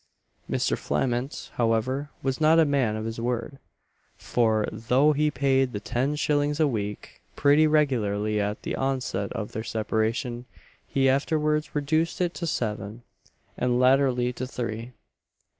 [0.49, 0.75] Mr.
[0.75, 3.59] Flament, however, was not a man of his word;
[4.17, 9.51] for, though he paid the ten shillings a week pretty regularly at the outset of
[9.51, 10.45] their separation,
[10.87, 13.03] he afterwards reduced it to seven,
[13.55, 14.91] and latterly to three.